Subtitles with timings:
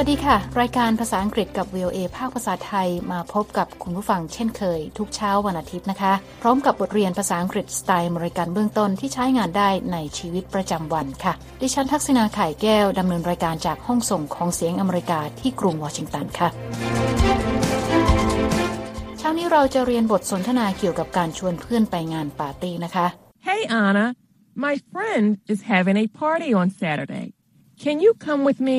[0.00, 6.12] วัสดีค่ะ รายการภาษาอังกฤษกับ VOA ภาคภาษาไทยมาพบกับคุณผู้ฟังเช่นเคย ทุกเช้าวันอาทิตย์นะคะ
[6.42, 16.48] พร้อมกับบทเรียนภาษาอังกฤษสไตล์อเมริกันเบื้องต้นที่ใช้งานได้ในชีวิตประจำวันค่ะ ดิฉันทักษณาไข่แก้วดำเนินรายการจากห้องส่งของเสียงอเมริกาที่กรุงวอชิงตันค่ะ
[19.18, 23.06] เช้านี้เราจะเรียนบทสนทนาเกี่ยวกับการชวนเพื่อนไปงานปาร์ตี้นะคะ
[23.48, 24.06] Hey Anna,
[24.66, 27.26] my friend is having a party on Saturday.
[27.84, 28.78] Can you come with me?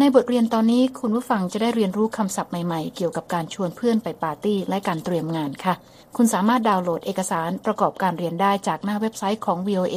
[0.00, 5.74] ในบทเรียนตอนนี้คุณผู้ฟังจะได้เรียนรู้คำศัพท์ใหม่ๆ เกี่ยวกับการชวนเพื่อนไปปาร์ตี้และการเตรียมงานค่ะ
[6.16, 9.96] คุณสามารถดาวน์โหลดเอกสารประกอบการเรียนได้จากหน้าเว็บไซต์ของ VOA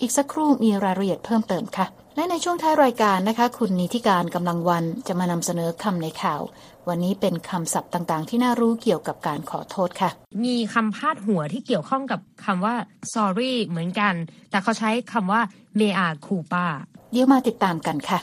[0.00, 6.42] อีกสักครู่มีรายละเอียดเพิ่มเติมค่ะ และในช่วงท้ายรายการนะคะ คุณนิติการกำลังวันจะมานำเสนอคำในข่าว
[6.88, 10.10] วันนี้เป็นคำศัพท์ต่างๆ ที่น่ารู้เกี่ยวกับการขอโทษค่ะ
[10.44, 12.74] มีคำพาดหัวที่เกี่ยวข้องกับคำว่า
[13.12, 14.14] sorry เหมือนกัน
[14.50, 15.40] แต่เขาใช้คำว่า
[15.78, 16.66] mea culpa
[17.12, 18.20] เดี๋ยวมาติดตามกันค่ะ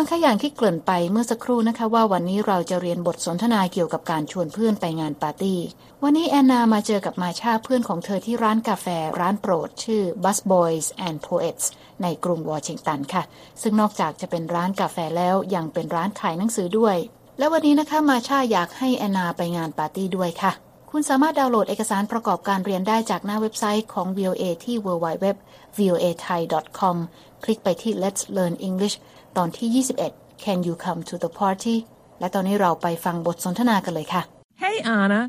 [0.00, 5.60] ฟังคะอย่างที่เกริ่นไปเมื่อสักครู่นะคะ ว่าวันนี้เราจะเรียนบทสนทนาเกี่ยวกับการชวนเพื่อนไปงานปาร์ตี้
[6.02, 8.86] วันนี้แอนนามาเจอกับมาชาเพื่อนของเธอที่ร้านกาแฟ
[9.20, 11.64] ร้านโปรด ชื่อ Bus Boys and Poets
[12.02, 13.22] ในกรุงวอชิงตันค่ะ
[13.62, 16.96] ซึ่งนอกจากจะเป็นร้านกาแฟแล้วยังเป็นร้านขายหนังสือด้วย
[17.38, 20.52] และวันนี้นะคะมาชาอยากให้แอนนาไปงานปาร์ตี้ด้วยค่ะ
[20.90, 26.96] คุณสามารถดาวน์โหลดเอกสารประกอบการเรียนได้จากหน้าเว็บไซต์ของ VOA ที่ www.voathai.com
[27.44, 28.96] คลิกไปที่ Let's Learn English
[29.36, 31.76] ตอนที่ 21 Can you come to the party
[32.20, 34.22] และตอนนี้เราไปฟังบทสนทนากันเลยค่ะ
[34.64, 35.20] Hey Anna,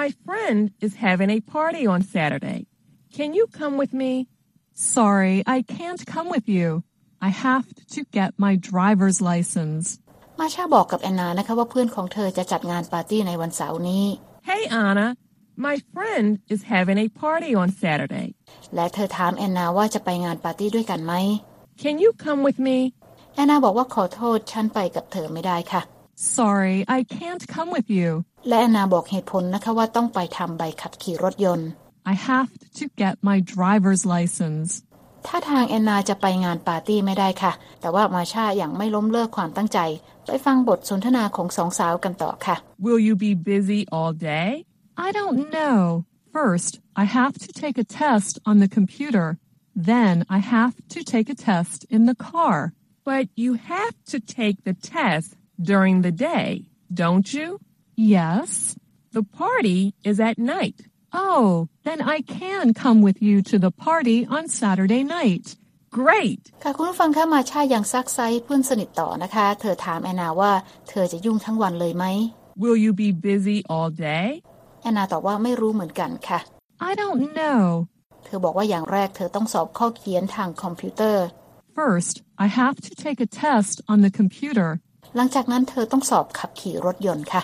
[0.00, 2.60] my friend is having a party on Saturday.
[3.16, 4.12] Can you come with me?
[4.96, 6.68] Sorry, I can't come with you.
[7.28, 9.86] I have to get my driver's license.
[10.40, 14.04] มาชาบอกกับแอนนานะคะว่าเพื่อนของเธอจะจัดงานปาร์ตี้ในวันเสาร์นี้
[14.50, 15.06] Hey Anna,
[15.66, 18.28] my friend is having a party on Saturday.
[18.74, 21.14] และเธอถามแอนนาว่าจะไปงานปาร์ตี้ด้วยกันไหม
[21.82, 22.76] Can you come with me?
[23.36, 25.82] แอนนาบอกว่าขอโทษฉันไปกับเธอไม่ได้ค่ะ
[26.38, 28.08] Sorry, I can't come with you.
[28.48, 31.68] และแอนนาบอกเหตุผลนะคะว่าต้องไปทำใบขับขี่รถยนต์
[32.12, 34.70] I have to get my driver's license.
[35.26, 39.78] ถ้าทางแอนนาจะไปงานปาร์ตี้ไม่ได้ค่ะ แต่ว่ามาชาอย่างไม่ล้มเลิกความตั้งใจ
[40.26, 44.48] ไปฟังบทสนทนาของสองสาวกันต่อค่ะ Will you be busy all day?
[45.06, 45.78] I don't know.
[46.38, 46.72] First,
[47.02, 49.26] I have to take a test on the computer.
[49.92, 52.56] Then I have to take a test in the car.
[53.05, 55.29] But you have to take the test
[55.61, 56.49] during the day,
[56.93, 57.59] don't you?
[57.95, 58.75] Yes.
[59.11, 60.77] The party is at night.
[61.13, 65.45] Oh, then I can come with you to the party on Saturday night.
[65.99, 66.41] Great!
[66.63, 70.51] ค่ะคุณผู้ฟังคะมาชายังซักไซเพื่อนสนิทต่อนะคะ เธอถามแอนนาว่า
[70.89, 72.05] เธอจะยุ่งทั้งวันเลยไหม
[72.61, 74.27] Will you be busy all day?
[74.81, 76.39] แอนนาตอบว่าไม่รู้เหมือนกันค่ะ
[76.89, 77.61] I don't know.
[78.25, 81.25] เธอบอกว่าอย่างแรกเธอต้องสอบข้อเขียนทางคอมพิวเตอร์
[81.76, 84.68] First, I have to take a test on the computer.
[85.16, 87.42] หลังจากนั้นเธอต้องสอบขับขี่รถยนต์ค่ะ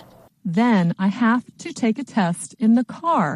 [0.60, 3.26] Then I have to take a test in the car.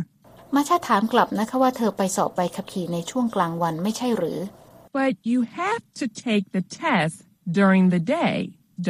[0.55, 4.39] มาชาถามกลับนะคะว่าเธอไปสอบใบขับขี่ในช่วงกลางวันไม่ใช่หรือ
[4.99, 7.17] But you have to take the test
[7.59, 8.35] during the day,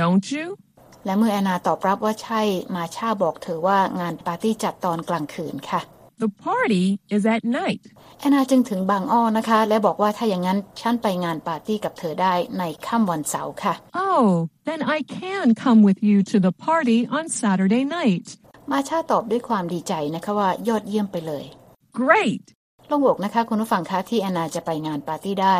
[0.00, 0.46] don't you?
[1.04, 2.42] และเมื่อแอนนาตอบรับว่าใช่
[2.74, 5.80] มาชาบอกเธอว่างานปาร์ตี้จัดตอนกลางคืนค่ะ
[6.24, 6.84] The party
[7.16, 7.82] is at night.
[8.21, 13.75] แอนนาจึงถึงบางอ้อนะคะ และบอกว่าถ้าอย่างนั้นฉันไปงานปาร์ตี้กับเธอได้ในค่ำวันเสาร์ค่ะ
[14.09, 14.25] Oh,
[14.69, 18.27] then I can come with you to the party on Saturday night.
[18.71, 21.44] มาชาตอบด้วยความดีใจนะคะว่ายอดเยี่ยมไปเลย
[22.00, 22.44] Great!
[22.88, 25.56] โล่งอกนะคะคุณผู้ฟังคะที่แอนนาจะไปงานปาร์ตี้ได้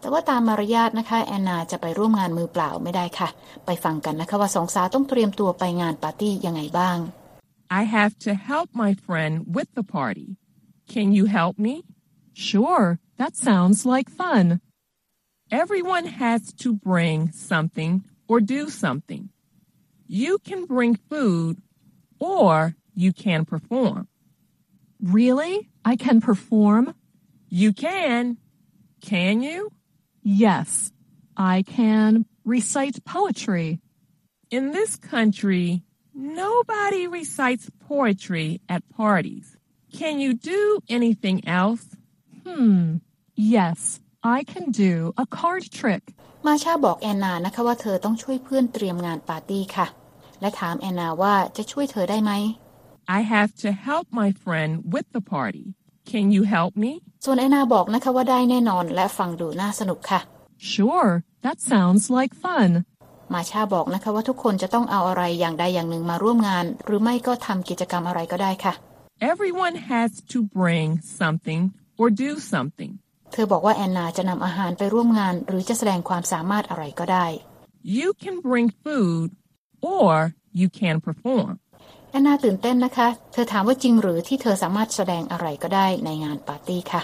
[0.00, 3.28] แต่ว่าตามมารยาทนะคะแอนนาจะไปร่วมงานมือเปล่าไม่ได้ค่ะ
[3.66, 6.98] ไปฟังกันนะคะว่าสองสาวต้องเตรียมตัวไปงานปาร์ตี้ยังไงบ้าง
[7.80, 10.28] I have to help my friend with the party.
[10.94, 11.74] Can you help me?
[12.38, 14.60] Sure, that sounds like fun.
[15.50, 19.30] Everyone has to bring something or do something.
[20.06, 21.62] You can bring food
[22.20, 24.08] or you can perform.
[25.02, 25.70] Really?
[25.82, 26.94] I can perform?
[27.48, 28.36] You can.
[29.00, 29.70] Can you?
[30.22, 30.92] Yes.
[31.38, 33.80] I can recite poetry.
[34.50, 39.56] In this country, nobody recites poetry at parties.
[39.90, 41.95] Can you do anything else?
[42.46, 42.98] Hmm.
[43.34, 43.78] Yes,
[44.22, 44.94] I can do
[45.24, 46.02] a card trick.
[46.46, 49.86] มาชาบอกแอนนานะคะว่าเธอต้องช่วยเพื่อนเตรียมงานปาร์ตี้ค่ะ
[50.40, 52.32] และถามแอนนาว่าจะช่วยเธอได้ไหม
[53.18, 55.66] I have to help my friend with the party.
[56.12, 56.92] Can you help me?
[57.24, 60.20] ส่วนแอนนาบอกนะคะว่าได้แน่นอนและฟังดูน่าสนุกค่ะ
[60.74, 61.10] Sure,
[61.44, 62.70] that sounds like fun.
[63.34, 68.74] มาชาบอกนะคะว่าทุกคนจะต้องเอาอะไรอย่างใดอย่างหนึ่งมาร่วมงาน หรือไม่ก็ทำกิจกรรมอะไรก็ได้ค่ะ
[69.32, 70.88] Everyone has to bring
[71.20, 71.60] something
[72.00, 72.92] or do something.
[73.32, 77.26] เธอบอกว่าแอนนาจะนำอาหารไปร่วมงาน หรือจะแสดงความสามารถอะไรก็ได้
[77.98, 79.28] You can bring food
[79.96, 80.12] or
[80.60, 81.52] you can perform.
[82.10, 87.02] แอนนาตื่นเต้นนะคะ เธอถามว่าจริงหรือที่เธอสามารถแสดงอะไรก็ได้ในงานปาร์ตี้ค่ะ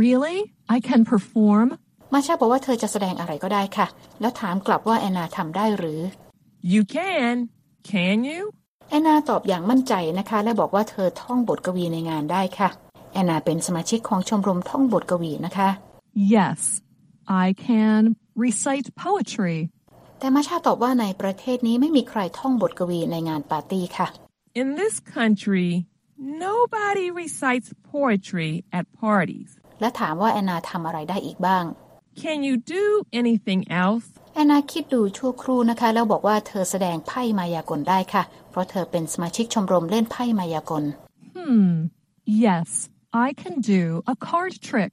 [0.00, 0.38] Really?
[0.76, 1.68] I can perform?
[2.12, 3.86] มาชาบอกว่าเธอจะแสดงอะไรก็ได้ค่ะ
[4.20, 6.00] แล้วถามกลับว่าแอนนาทำได้หรือ
[6.72, 7.34] You can.
[7.90, 8.42] Can you?
[8.90, 12.68] แอนนาตอบอย่างมั่นใจนะคะ และบอกว่าเธอท่องบทกวีในงานได้ค่ะ
[13.16, 15.68] แอนนาเป็นสมาชิกของชมรมท่องบทกวีนะคะ
[16.36, 16.60] Yes,
[17.44, 18.02] I can
[18.46, 19.58] recite poetry.
[20.18, 24.08] แต่มาชาตอบว่าในประเทศนี้ไม่มีใครท่องบทกวีในงานปาร์ตี้ค่ะ
[24.60, 25.68] In this country,
[26.46, 29.50] nobody recites poetry at parties.
[29.80, 31.64] และถามว่าแอนนาทำอะไรได้อีกบ้าง
[32.22, 32.84] Can you do
[33.20, 34.06] anything else?
[34.34, 40.84] แอนนาคิดดูชั่วครู่นะคะ แล้วบอกว่าเธอแสดงไพ่มายากลได้ค่ะ เพราะเธอเป็นสมาชิกชมรมเล่นไพ่มายากล
[41.36, 41.68] Hmm.
[42.46, 42.68] Yes,
[43.12, 44.92] I can do a card trick.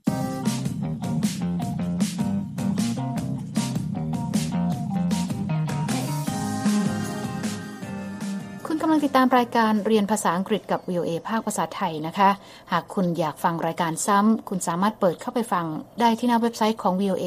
[8.66, 12.30] คุณกำลังติดตามรายการเรียนภาษาอังกฤษกับ VOA ภาคภาษาไทยนะคะ
[12.72, 15.66] หากคุณอยากฟังรายการซ้ำ คุณสามารถเปิดเข้าไปฟัง
[16.00, 17.26] ได้ที่หน้าเว็บไซต์ของ VOA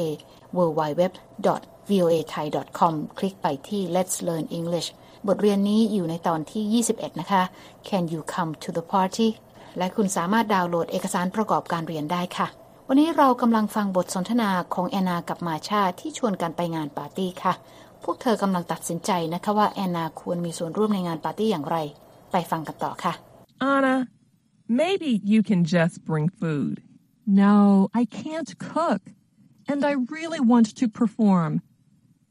[0.57, 4.89] www.voathai.com คลิกไปที่ Let's Learn English
[5.27, 7.41] บทเรียนนี้อยู่ในตอนที่ 21 นะคะ
[7.87, 9.29] Can you come to the party
[9.77, 12.47] และคุณสามารถดาวน์โหลดเอกสารประกอบการเรียนได้ค่ะ
[12.87, 17.53] วันนี้เรากำลังฟังบทสนทนาของแอนนากับมาชาที่ชวนกันไปงานปาร์ตี้ค่ะ
[18.03, 21.77] พวกเธอกำลังตัดสินใจนะคะว่าแอนนาควรมีส่วนร่วมในงานปาร์ตี้อย่างไร
[22.31, 23.13] ไปฟังกันต่อค่ะ
[23.73, 23.95] Anna,
[24.67, 26.75] maybe you can just bring food.
[27.25, 29.01] No, I can't cook.
[29.67, 31.61] And I really want to perform.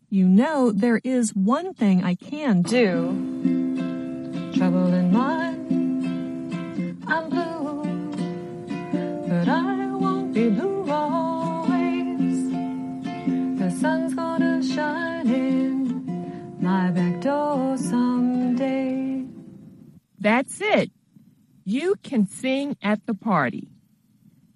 [0.08, 2.88] You know, there is one thing I can do.
[4.56, 5.56] Trouble in mind,
[7.08, 7.84] I'm blue.
[9.28, 12.50] But I won't be blue always.
[13.60, 19.24] The sun's gonna shine in my back door someday.
[20.18, 20.90] That's it.
[21.64, 23.68] You can sing at the party.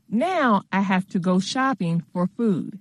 [0.08, 2.80] Now I have to go shopping for food.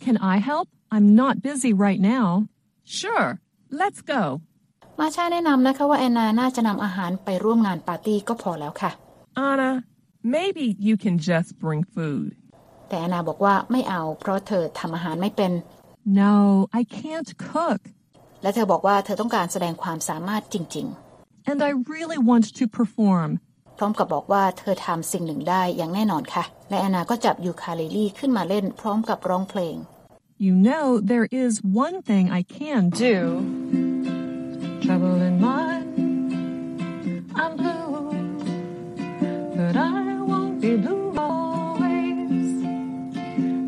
[0.00, 0.70] Can I help?
[0.90, 2.48] I'm not busy right now.
[2.82, 3.40] Sure,
[3.70, 4.40] let's go.
[5.00, 8.90] มาชาแนะนำนะคะว่าแอนนาน่าจะนำอาหารไปร่วมงานปาร์ตี้ก็พอแล้วค่ะ
[9.48, 9.70] Anna,
[10.36, 12.28] maybe you can just bring food.
[12.88, 15.52] แต่แอนนาบอกว่าไม่เอาเพราะเธอทำอาหารไม่เป็น
[16.22, 16.34] No,
[16.80, 17.80] I can't cook.
[18.42, 20.86] และเธอบอกว่าเธอต้องการแสดงความสามารถจริง
[21.50, 23.30] And I really want to perform.
[23.54, 29.76] ๆพร้อมกับบอกว่าเธอทำสิ่งหนึ่งได้อย่างแน่นอนค่ะ และแอนนาก็จับยูคาเลลี่ขึ้นมาเล่นพร้อมกับร้องเพลง
[30.46, 31.52] You know, there is
[31.84, 33.16] one thing I can do.
[34.86, 35.88] Trouble in mind,
[37.42, 37.90] I'm blue.
[39.56, 42.48] But I won't be blue always.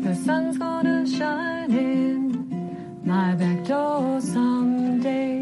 [0.05, 2.17] The sun's gonna shine in
[3.11, 5.33] my back door someday.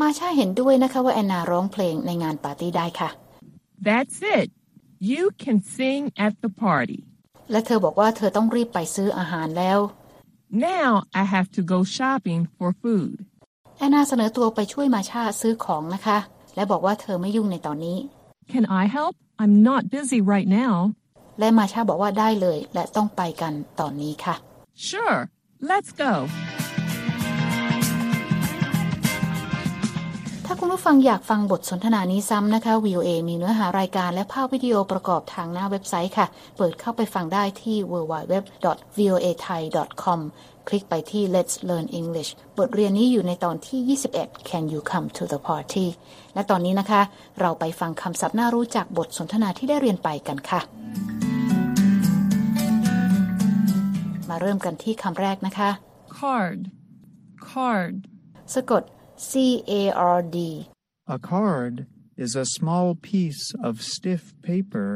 [0.00, 3.10] มาชาเห็นด้วยนะคะว่าแอนนาร้องเพลงในงานปาร์ตี้ได้ค่ะ
[3.88, 4.48] That's it.
[5.12, 7.00] You can sing at the party.
[7.50, 9.78] และเธอบอกว่าเธอต้องรีบไปซื้ออาหารแล้ว
[10.70, 10.90] Now
[11.20, 13.16] I have to go shopping for food.
[13.78, 16.18] แอนนาเสนอตัวไปช่วยมาชาซื้อของนะคะ
[16.54, 17.98] และบอกว่าเธอไม่ยุ่งในตอนนี้
[18.52, 19.14] Can I help?
[19.42, 20.74] I'm not busy right now.
[21.38, 24.34] และมาชาบอกว่าได้เลยและต้องไปกันตอนนี้ค่ะ
[24.88, 25.18] Sure,
[25.70, 26.12] let's go.
[30.46, 40.20] ถ้าคุณผู้ฟังอยากฟังบทสนทนานี้ซ้ำนะคะ VOA มีเนื้อหารายการและภาพวิดีโอประกอบทางหน้าเว็บไซต์ค่ะ เปิดเข้าไปฟังได้ที่ www.voathai.com
[40.68, 45.86] คลิกไปที่ Let's Learn English บทเรียนนี้อยู่ในตอนที่ 21 Can you come to the party
[46.34, 47.02] และตอนนี้นะคะ
[47.40, 50.60] เราไปฟังคำศัพท์น่ารู้จากบทสนทนาที่ได้เรียนไปกันค่ะ
[54.28, 55.70] มาเริ่มกันที่คำแรกนะคะ
[56.18, 56.60] Card.
[57.50, 57.94] Card.
[58.54, 58.82] สะกด
[59.30, 59.32] C
[59.70, 59.82] A
[60.16, 60.38] R D
[61.16, 61.74] A card
[62.24, 64.90] is a small piece of stiff paper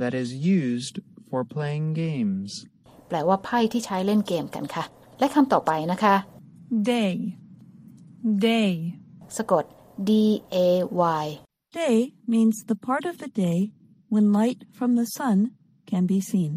[0.00, 0.94] that is used
[1.28, 2.50] for playing games.
[3.08, 4.84] แปลว่าไพ่ที่ใช้เล่นเกมกันค่ะ
[5.18, 6.14] และคำต่อไปนะคะ
[6.92, 7.14] Day.
[8.48, 8.72] Day.
[9.36, 9.64] สะกด
[10.08, 10.10] D
[10.54, 10.68] A
[11.22, 11.26] Y
[11.80, 11.96] Day
[12.32, 13.58] means the part of the day
[14.12, 15.38] when light from the sun
[15.90, 16.52] can be seen.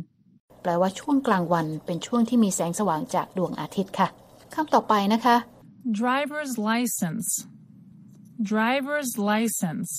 [0.61, 4.07] แปลว่าช่วงกลางวันเป็นช่วงที่มีแสงสว่างจากดวงอาทิตย์ค่ะ
[4.55, 5.35] คำต่อไปนะคะ
[6.01, 7.27] Driver's license.
[8.51, 9.91] Driver's license.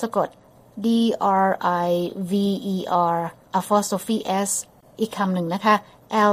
[0.00, 0.28] สะกด
[0.84, 0.86] D
[1.46, 1.48] R
[1.86, 1.90] I
[2.30, 2.32] V
[2.74, 2.76] E
[3.14, 3.18] R
[3.60, 4.50] apostrophe S
[5.00, 5.74] อีกคำหนึ่งนะคะ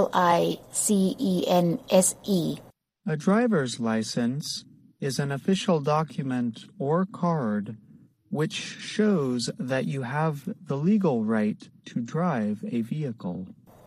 [0.00, 0.02] L
[0.38, 0.40] I
[0.84, 0.86] C
[1.30, 1.32] E
[1.66, 1.68] N
[2.06, 2.40] S E
[3.14, 4.46] A driver's license
[5.08, 6.54] is an official document
[6.86, 7.64] or card
[8.38, 8.56] which
[8.94, 9.42] shows
[9.72, 10.34] that you have
[10.70, 13.38] the legal right to drive a vehicle.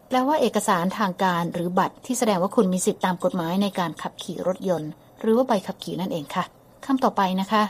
[0.10, 4.92] แปลว่าเอกสารทางการหรือบัตรที่แสดงว่าคุณมีสิทธิตามกฎหมายในการขับขี่รถยนต์
[5.22, 6.44] หรือว่าใบขับขี่นั่นเองค่ะ
[6.86, 7.64] คำต่อไปนะคะ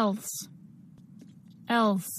[0.00, 0.30] else,
[1.80, 2.10] else,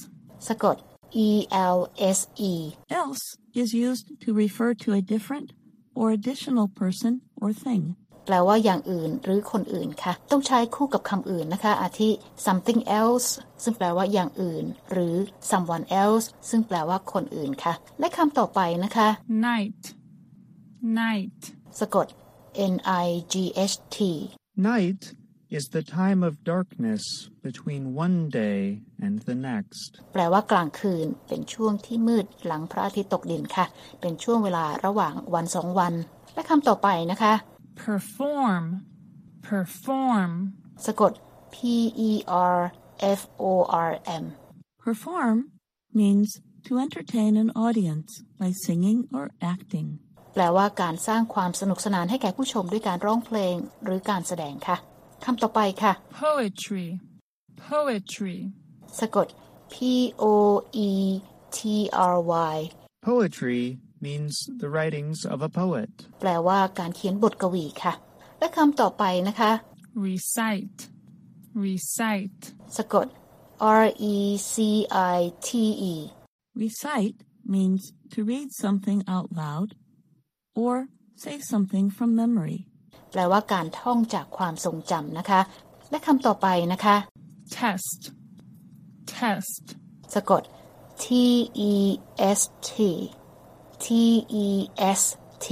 [0.48, 0.76] สะกด
[1.13, 1.79] e l
[2.17, 2.53] s e
[2.91, 3.25] Else
[3.55, 5.53] is used to refer to a different
[5.95, 7.13] or additional person
[7.43, 7.85] or thing.
[8.27, 12.11] แปลว่าอย่างอื่นหรือคนอื่นค่ะ ต้องใช้คู่กับคำอื่นนะคะ อาทิ
[12.47, 13.29] something else
[13.63, 15.15] ซึ่งแปลว่าอย่างอื่น หรือ
[15.51, 19.09] someone else ซึ่งแปลว่าคนอื่นค่ะ และคำต่อไปนะคะ
[19.49, 19.83] night,
[21.01, 21.41] night,
[21.81, 22.07] สะกด
[22.73, 22.75] n
[23.05, 23.35] i g
[23.71, 23.99] h t
[24.69, 25.01] Night
[25.51, 27.03] is the time of darkness
[27.43, 29.89] between one day and the next.
[30.13, 33.67] แปลว่ากลางคืนเป็นช่วงที่มืดหลังพระอาทิตย์ตกดินค่ะ
[34.01, 35.95] เป็นช่วงเวลาระหว่างวันสองวัน
[36.35, 37.33] และคำต่อไปนะคะ
[37.87, 38.65] perform,
[39.51, 40.31] perform,
[40.87, 41.13] สะกด
[41.55, 41.57] p
[42.09, 42.11] e
[42.55, 42.59] r
[43.19, 43.45] f o
[43.89, 43.91] r
[44.23, 44.25] m
[44.85, 45.37] Perform
[46.01, 46.29] means
[46.67, 49.25] to entertain an audience by singing or
[49.55, 49.89] acting.
[50.35, 54.77] แปลว่าการสร้างความสนุกสนานให้แก่ผู้ชมด้วยการร้องเพลงหรือการแสดงค่ะ
[55.26, 56.88] คำต่อไปค่ะ poetry,
[57.70, 58.38] poetry,
[59.00, 59.28] สะกด
[59.74, 59.76] p
[60.22, 60.26] o
[60.88, 60.92] e
[61.58, 61.60] t
[62.14, 62.16] r
[62.52, 62.56] y
[63.08, 63.62] Poetry
[64.06, 65.92] means the writings of a poet.
[66.22, 67.94] แปลว่าการเขียนบทกวีค่ะ
[68.40, 69.52] และคำต่อไปนะคะ
[70.08, 70.80] recite,
[71.66, 72.44] recite,
[72.78, 73.08] สะกด
[73.82, 74.16] r e
[74.54, 74.56] c
[75.16, 75.50] i t
[75.92, 75.96] e
[76.64, 77.18] Recite
[77.56, 77.82] means
[78.14, 79.70] to read something out loud
[80.56, 80.74] or
[81.16, 82.60] say something from memory.
[83.11, 85.41] แปลว่าการท่องจากความทรงจำนะคะ
[85.91, 86.97] และคำต่อไปนะคะ
[87.59, 88.01] test,
[89.17, 89.65] test,
[90.15, 90.43] สะกด
[91.05, 91.07] t
[91.73, 91.75] e
[92.39, 92.73] s t
[93.85, 93.87] t
[94.45, 94.47] e
[95.01, 95.03] s
[95.47, 95.49] t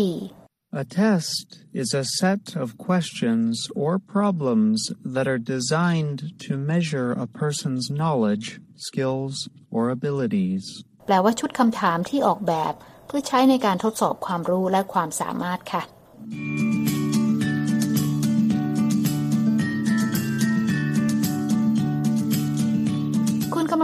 [0.83, 4.79] A test is a set of questions or problems
[5.15, 8.47] that are designed to measure a person's knowledge,
[8.87, 9.35] skills,
[9.75, 10.65] or abilities.
[11.07, 12.73] แปลว่าชุดคำถามที่ออกแบบ
[13.07, 15.83] เพื่อใช้ในการทดสอบความรู้และความสามารถค่ะ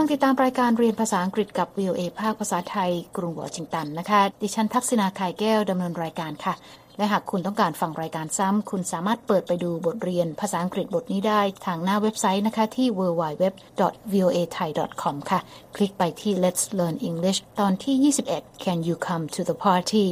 [0.03, 6.53] ำลังติดตามรายการเรียนภาษาอังกฤษกับ VOA ภาคภาษาไทย กรุงวอชิงตันนะคะ ดิฉันทักษณาไข่แก้วดำเนินรายการค่ะ
[6.97, 15.39] และหากคุณต้องการฟังรายการซ้ำ คุณสามารถเปิดไปดูบทเรียนภาษาอังกฤษบทนี้ได้ทางหน้าเว็บไซต์นะคะที่ www.voathai.com ค่ะ
[15.75, 17.95] คลิกไปที่ Let's Learn English ตอนที่
[18.33, 20.05] 21 Can you come to the party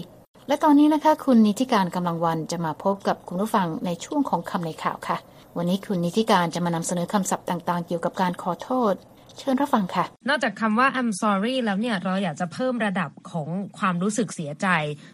[0.48, 5.17] และตอนนี้นะคะ คุณนิติการกำลังวันจะมาพบกับคุณผู้ฟังในช่วงของคำในข่าวค่ะ
[5.57, 8.93] วันนี้คุณนิติการจะมานำเสนอคำศัพท์ต่าง ๆ เกี่ยวกับการขอโทษ
[9.41, 14.67] เชิญรับฟังค่ะ นอกจากคำว่า I'm sorry แล้วเนี่ยเราอยากจะเพิ่มระดับของความรู้สึกเสียใจ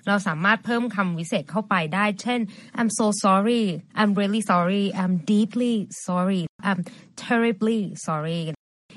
[0.07, 2.39] เราสามารถเพิ่มคำวิเศษณ์เข้าไปได้ เช่น
[2.79, 3.63] I'm so sorry
[3.99, 6.81] I'm really sorry I'm deeply sorry I'm
[7.23, 8.41] terribly sorry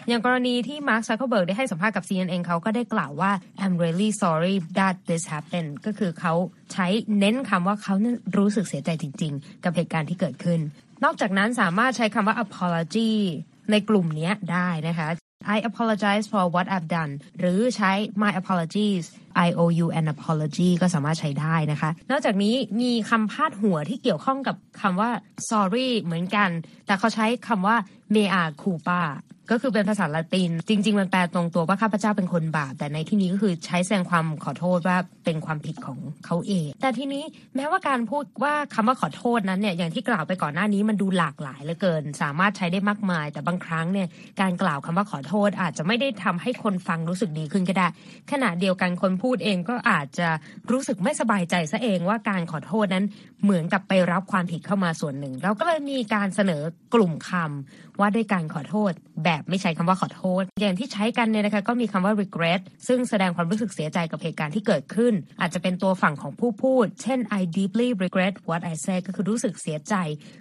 [0.09, 3.33] อย่างกรณีที่มาร์คซักเคอร์เบิร์กได้ให้สัมภาษณ์กับ CNN เขาก็ได้กล่าวว่า
[3.63, 6.35] I'm really sorry that this happened ก็คือเขา
[6.73, 6.87] ใช้
[7.19, 10.61] เน้นคำว่าเขานั้นรู้สึกเสียใจจริง ๆ กับเหตุการณ์ที่เกิดขึ้น
[11.05, 13.13] นอกจากนั้นสามารถใช้คำว่า apology
[13.71, 15.09] ในกลุ่มเนี้ยได้นะคะ
[15.55, 19.05] I apologize for what I've done หรือใช้ my apologies
[19.45, 25.11] I owe you an apology ก็สามารถใช้ได้นะคะ นอกจากนี้มีคำพาดหัวที่เกี่ยวข้องกับคำว่า
[25.51, 26.51] sorry เหมือนกัน
[26.87, 27.77] แต่เขาใช้คำว่า
[28.15, 29.03] mea culpa
[29.51, 37.25] ก็คือเป็นภาษาละติน จริง ๆ มันแปลตรงตัวว่าข้าพเจ้าเป็นคนบาป แต่ในที่นี้ก็คือใช้แสดงความขอโทษว่าเป็นความผิดของเขาเอง แต่ทีนี้
[37.57, 44.09] แม้ว่าการพูดว่าคำว่าขอโทษนั้นเนี่ยอย่างที่กล่าวไปก่อนหน้านี้มันดูหลากหลายเหลือเกิน สามารถใช้ได้มากมาย แต่บางครั้งเนี่ย
[44.41, 47.89] การกล่าวคำว่าขอโทษ อาจจะไม่ได้ทำให้คนฟังรู้สึกดีขึ้นก็ได้
[48.33, 50.29] ขณะเดียวกันคนพูดเองก็อาจจะ
[50.71, 53.05] รู้สึกไม่สบายใจซะเองว่าการขอโทษนั้น
[53.45, 56.63] เหมือนกับไปรับความผิดเข้ามาส่วนหนึ่ง เราก็เลยมีการเสนอ
[56.95, 58.93] กลุ่มคำว่าด้วยการขอโทษ
[59.25, 69.95] แบบไม่ใช้คำว่าขอโทษ อย่างที่ใช้กันเนี่ยนะคะก็มีคำว่า regret ซึ่งแสดงความรู้สึกเสียใจกับเหตุการณ์ที่เกิดขึ้น อาจจะเป็นตัวฝั่งของผู้พูด เช่น I deeply regret what I said ก็คือรู้สึกเสียใจ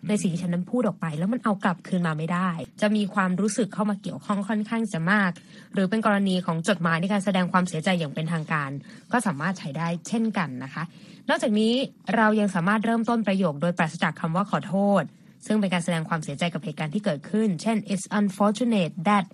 [0.08, 2.50] ในสิ่งที่ฉันนั้นพูดออกไป แล้วมันเอากลับคืนมาไม่ได้
[2.82, 5.32] จะมีความรู้สึกเข้ามาเกี่ยวข้องค่อนข้างจะมาก
[5.74, 8.70] หรือเป็นกรณีของจดหมายในการแสดงความเสียใจอย่างเป็นทางการ
[9.12, 10.84] ก็สามารถใช้ได้เช่นกันนะคะ
[11.30, 11.74] นอกจากนี้
[12.16, 15.04] เรายังสามารถเริ่มต้นประโยคโดยปราศจากคำว่าขอโทษ
[15.46, 19.26] ซึ่งเป็นการแสดงความเสียใจกับเหตุการณ์ที่เกิดขึ้น เช่น it's unfortunate that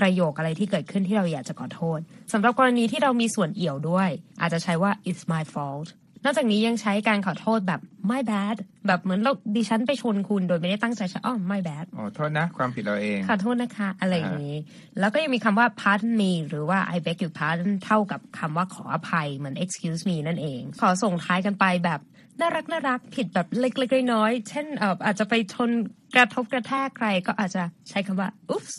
[0.00, 1.98] ประโยคอะไรที่เกิดขึ้นที่เราอยากจะขอโทษ
[2.32, 5.88] สำหรับกรณีที่เรามีส่วนเอี่ยวด้วย อาจจะใช้ว่า it's my fault
[6.24, 7.80] นอกจากนี้ยังใช้การขอโทษแบบ
[8.10, 8.56] my bad
[8.86, 14.56] แบบเหมือนเราดิฉันไปชนคุณโดยไม่ได้ตั้งใจใช่อ๋อ my bad อ๋อโทษนะ ความผิดเราเอง ขอโทษนะคะ อะไรอย่างนี้
[14.98, 22.00] แล้วก็ยังมีคำว่า pardon me หรือว่า I beg your pardon เท่ากับคำว่าขออภัยเหมือน excuse me นั่นเอง ขอส่งท้ายกันไปแบบ
[22.40, 24.66] น่ารักน่ารักผิดแบบเล็กๆน้อยๆเช่น
[25.04, 25.70] อาจจะไปชน
[26.14, 28.74] กระทบกระแทกใครก็อาจจะใช้คำว่า oops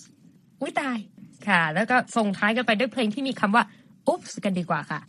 [0.61, 0.97] อุ้ยตาย
[1.47, 3.63] ค่ะ แล้วก็ส่งท้ายกันไปด้วยเพลงที่มีคำว่า
[4.09, 4.99] oops กันดีกว่าค่ะ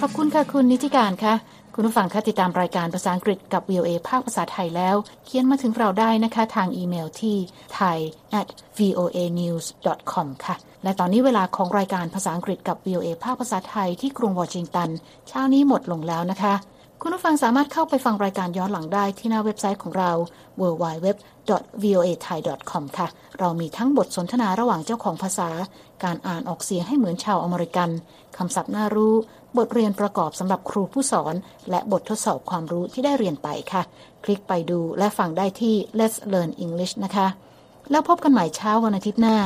[0.00, 1.34] ขอบคุณค่ะคุณนิติการค่ะ
[1.74, 7.36] คุณผู้ฟังคะติดตามรายการภาษาอังกฤษกับ VOA ภาคภาษาไทยแล้ว เขียนมาถึงเราได้นะคะทางอีเมลที่
[7.78, 7.98] thai
[8.40, 8.48] at
[8.78, 9.64] voa news
[10.12, 14.88] com ค่ะ และตอนนี้เวลาของรายการภาษาอังกฤษกับ VOA ภาคภาษาไทยที่กรุงวอชิงตัน
[15.28, 16.54] เช้านี้หมดลงแล้วนะคะ
[17.02, 20.10] คุณผู้ฟังสามารถเข้าไปฟังรายการย้อนหลังได้ที่หน้าเว็บไซต์ของเรา
[20.60, 23.08] www.voathai.com ค่ะ
[23.38, 25.50] เรามีทั้งบทสนทนาระหว่างเจ้าของภาษา
[26.04, 27.90] การอ่านออกเสียงให้เหมือนชาวอเมริกัน
[28.36, 29.14] คำศัพท์น่ารู้
[29.58, 31.34] บทเรียนประกอบสำหรับครูผู้สอน
[31.70, 33.82] และบททดสอบความรู้ที่ได้เรียนไปค่ะ
[34.24, 37.26] คลิกไปดูและฟังได้ที่ Let's Learn English นะคะ
[37.90, 39.36] แล้วพบกันใหม่เช้าวันอาทิตย์หน้า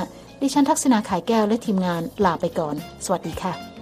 [0.41, 3.74] ดิฉันทักษณาขายแก้วและทีมงานลาไปก่อน สวัสดีค่ะ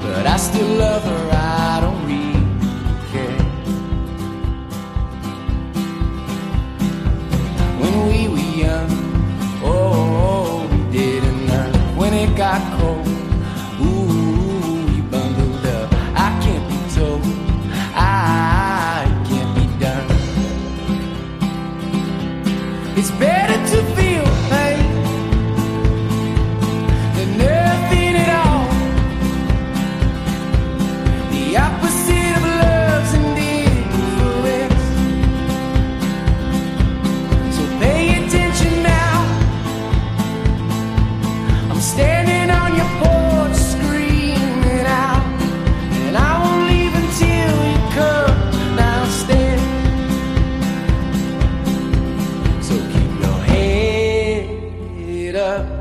[0.00, 1.47] But I still love her, I
[55.38, 55.77] up.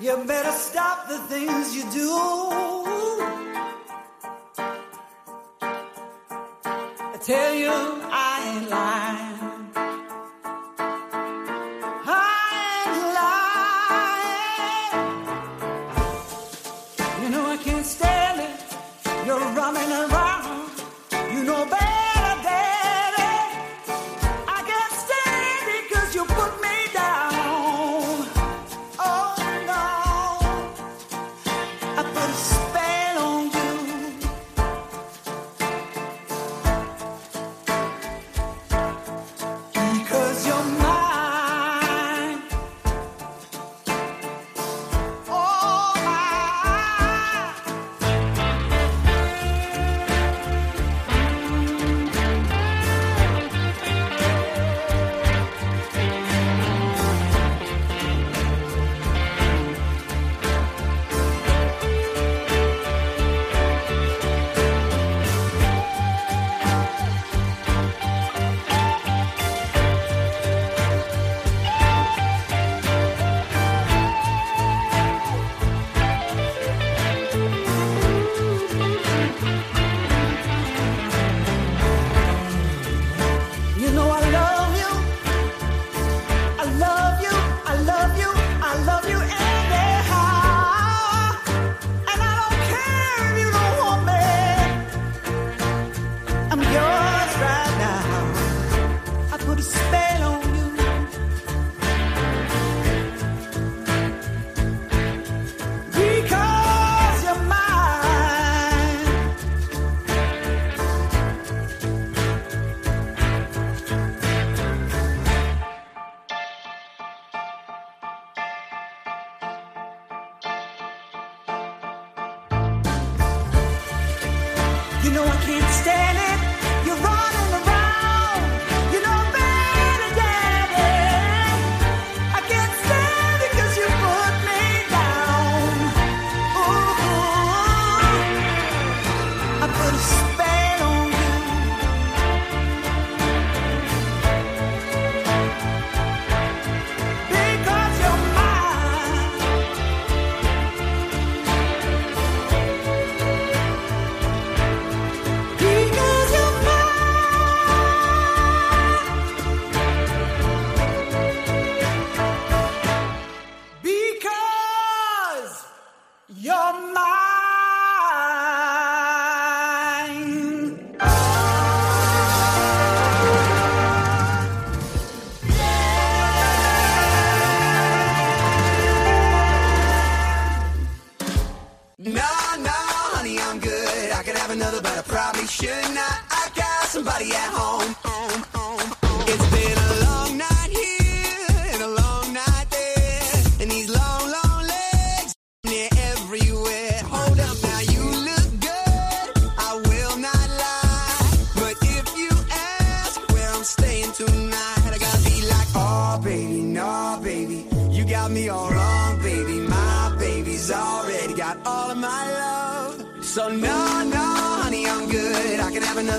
[0.01, 2.09] You better stop the things you do.
[6.99, 8.94] I tell you, I ain't lying.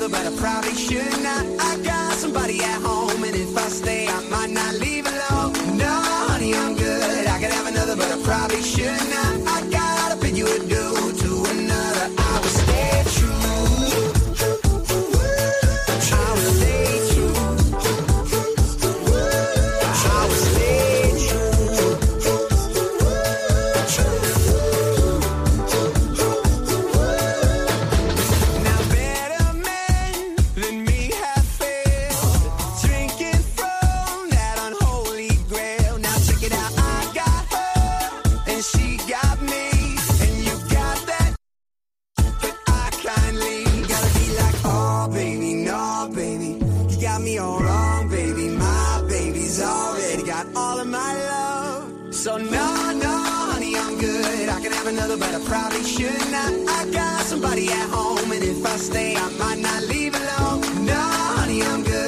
[0.09, 1.45] but I probably should not.
[1.61, 4.95] I got somebody at home, and if I stay, I might not leave.
[55.14, 56.53] but I probably should not.
[56.69, 60.61] I got somebody at home, and if I stay, I might not leave alone.
[60.85, 62.06] No, honey, I'm good.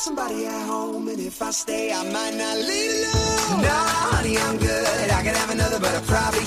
[0.00, 3.60] Somebody at home, and if I stay, I might not leave alone.
[3.60, 5.10] Nah, honey, I'm good.
[5.10, 6.44] I could have another, but I probably